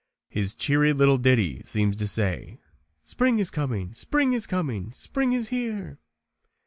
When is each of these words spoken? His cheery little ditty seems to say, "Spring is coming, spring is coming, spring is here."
His 0.29 0.55
cheery 0.55 0.93
little 0.93 1.19
ditty 1.19 1.61
seems 1.63 1.95
to 1.97 2.07
say, 2.07 2.57
"Spring 3.03 3.37
is 3.37 3.51
coming, 3.51 3.93
spring 3.93 4.33
is 4.33 4.47
coming, 4.47 4.91
spring 4.91 5.33
is 5.33 5.49
here." 5.49 5.99